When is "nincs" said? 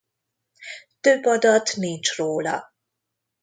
1.75-2.17